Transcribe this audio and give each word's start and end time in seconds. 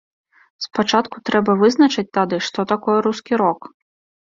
Спачатку 0.65 1.21
трэба 1.31 1.51
вызначыць 1.61 2.05
тады, 2.19 2.41
што 2.49 2.59
такое 2.75 2.99
рускі 3.11 3.33
рок. 3.45 3.73